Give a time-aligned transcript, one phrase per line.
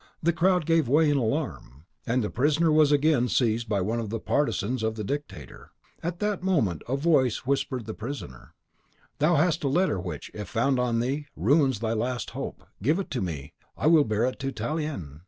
[0.23, 4.09] The crowd gave way in alarm, and the prisoner was again seized by one of
[4.09, 5.69] the partisans of the Dictator.
[6.01, 8.55] At that moment a voice whispered the prisoner,
[9.19, 12.63] "Thou hast a letter which, if found on thee, ruins thy last hope.
[12.81, 13.53] Give it to me!
[13.77, 15.19] I will bear it to Tallien."